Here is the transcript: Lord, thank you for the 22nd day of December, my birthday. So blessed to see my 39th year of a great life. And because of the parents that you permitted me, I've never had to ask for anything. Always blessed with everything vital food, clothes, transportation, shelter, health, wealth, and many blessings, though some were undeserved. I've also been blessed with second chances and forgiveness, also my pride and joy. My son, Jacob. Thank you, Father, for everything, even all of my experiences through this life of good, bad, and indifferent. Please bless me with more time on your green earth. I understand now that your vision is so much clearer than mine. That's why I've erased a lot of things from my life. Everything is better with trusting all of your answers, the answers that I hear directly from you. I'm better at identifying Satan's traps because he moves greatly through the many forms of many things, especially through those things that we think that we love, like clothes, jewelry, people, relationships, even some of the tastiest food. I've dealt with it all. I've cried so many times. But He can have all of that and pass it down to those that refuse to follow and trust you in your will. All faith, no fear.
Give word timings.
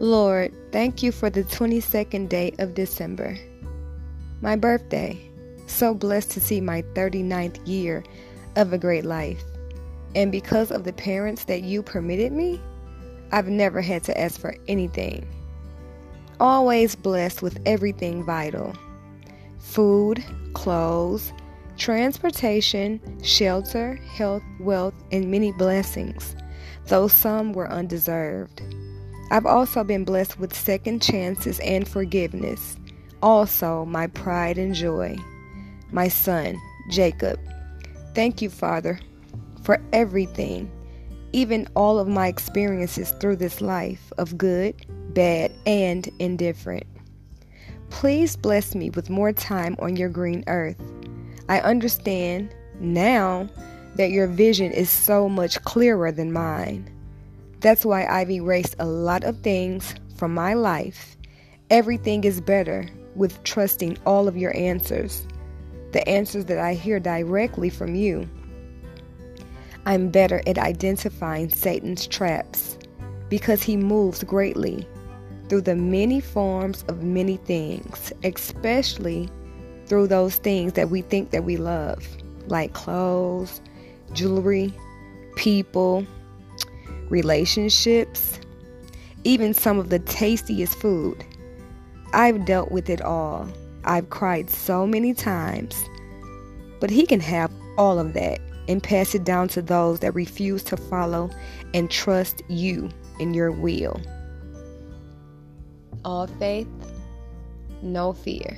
Lord, 0.00 0.54
thank 0.72 1.02
you 1.02 1.12
for 1.12 1.28
the 1.28 1.44
22nd 1.44 2.30
day 2.30 2.54
of 2.58 2.72
December, 2.72 3.36
my 4.40 4.56
birthday. 4.56 5.20
So 5.66 5.92
blessed 5.92 6.30
to 6.30 6.40
see 6.40 6.62
my 6.62 6.80
39th 6.94 7.68
year 7.68 8.02
of 8.56 8.72
a 8.72 8.78
great 8.78 9.04
life. 9.04 9.42
And 10.14 10.32
because 10.32 10.70
of 10.70 10.84
the 10.84 10.94
parents 10.94 11.44
that 11.44 11.64
you 11.64 11.82
permitted 11.82 12.32
me, 12.32 12.58
I've 13.30 13.48
never 13.48 13.82
had 13.82 14.02
to 14.04 14.18
ask 14.18 14.40
for 14.40 14.56
anything. 14.68 15.28
Always 16.40 16.96
blessed 16.96 17.42
with 17.42 17.60
everything 17.66 18.24
vital 18.24 18.72
food, 19.58 20.24
clothes, 20.54 21.30
transportation, 21.76 23.02
shelter, 23.22 23.96
health, 23.96 24.42
wealth, 24.60 24.94
and 25.12 25.30
many 25.30 25.52
blessings, 25.52 26.34
though 26.86 27.06
some 27.06 27.52
were 27.52 27.70
undeserved. 27.70 28.62
I've 29.30 29.46
also 29.46 29.84
been 29.84 30.04
blessed 30.04 30.38
with 30.40 30.54
second 30.54 31.02
chances 31.02 31.60
and 31.60 31.86
forgiveness, 31.86 32.76
also 33.22 33.84
my 33.84 34.08
pride 34.08 34.58
and 34.58 34.74
joy. 34.74 35.16
My 35.92 36.08
son, 36.08 36.60
Jacob. 36.90 37.38
Thank 38.14 38.42
you, 38.42 38.50
Father, 38.50 38.98
for 39.62 39.80
everything, 39.92 40.70
even 41.32 41.68
all 41.76 41.98
of 41.98 42.08
my 42.08 42.26
experiences 42.26 43.12
through 43.20 43.36
this 43.36 43.60
life 43.60 44.12
of 44.18 44.36
good, 44.36 44.74
bad, 45.14 45.52
and 45.64 46.08
indifferent. 46.18 46.86
Please 47.90 48.36
bless 48.36 48.74
me 48.74 48.90
with 48.90 49.10
more 49.10 49.32
time 49.32 49.76
on 49.78 49.96
your 49.96 50.08
green 50.08 50.42
earth. 50.48 50.80
I 51.48 51.60
understand 51.60 52.54
now 52.80 53.48
that 53.96 54.10
your 54.10 54.26
vision 54.26 54.72
is 54.72 54.90
so 54.90 55.28
much 55.28 55.62
clearer 55.62 56.10
than 56.10 56.32
mine. 56.32 56.88
That's 57.60 57.84
why 57.84 58.06
I've 58.06 58.30
erased 58.30 58.76
a 58.78 58.86
lot 58.86 59.22
of 59.22 59.40
things 59.40 59.94
from 60.16 60.32
my 60.32 60.54
life. 60.54 61.16
Everything 61.68 62.24
is 62.24 62.40
better 62.40 62.86
with 63.14 63.42
trusting 63.44 63.98
all 64.06 64.28
of 64.28 64.36
your 64.36 64.56
answers, 64.56 65.26
the 65.92 66.06
answers 66.08 66.46
that 66.46 66.58
I 66.58 66.72
hear 66.72 66.98
directly 66.98 67.68
from 67.68 67.94
you. 67.94 68.26
I'm 69.84 70.08
better 70.08 70.42
at 70.46 70.56
identifying 70.56 71.50
Satan's 71.50 72.06
traps 72.06 72.78
because 73.28 73.62
he 73.62 73.76
moves 73.76 74.24
greatly 74.24 74.88
through 75.48 75.62
the 75.62 75.76
many 75.76 76.20
forms 76.20 76.84
of 76.88 77.02
many 77.02 77.36
things, 77.36 78.10
especially 78.24 79.28
through 79.86 80.06
those 80.06 80.36
things 80.36 80.72
that 80.74 80.88
we 80.88 81.02
think 81.02 81.30
that 81.30 81.44
we 81.44 81.58
love, 81.58 82.06
like 82.46 82.72
clothes, 82.72 83.60
jewelry, 84.12 84.72
people, 85.36 86.06
relationships, 87.10 88.40
even 89.24 89.52
some 89.52 89.78
of 89.78 89.90
the 89.90 89.98
tastiest 89.98 90.74
food. 90.76 91.24
I've 92.12 92.44
dealt 92.44 92.70
with 92.70 92.88
it 92.88 93.02
all. 93.02 93.48
I've 93.84 94.10
cried 94.10 94.50
so 94.50 94.86
many 94.86 95.14
times. 95.14 95.84
But 96.80 96.90
He 96.90 97.06
can 97.06 97.20
have 97.20 97.52
all 97.76 97.98
of 97.98 98.14
that 98.14 98.40
and 98.68 98.82
pass 98.82 99.14
it 99.14 99.24
down 99.24 99.48
to 99.48 99.62
those 99.62 100.00
that 100.00 100.14
refuse 100.14 100.62
to 100.64 100.76
follow 100.76 101.30
and 101.74 101.90
trust 101.90 102.42
you 102.48 102.88
in 103.18 103.34
your 103.34 103.50
will. 103.50 104.00
All 106.04 106.26
faith, 106.26 106.68
no 107.82 108.12
fear. 108.12 108.56